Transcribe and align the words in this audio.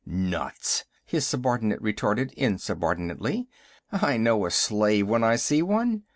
"Nuts," 0.03 0.83
his 1.05 1.27
subordinate 1.27 1.79
retorted 1.79 2.31
insubordinately. 2.31 3.47
"I 3.91 4.17
know 4.17 4.47
a 4.47 4.49
slave 4.49 5.07
when 5.07 5.23
I 5.23 5.35
see 5.35 5.61
one. 5.61 6.05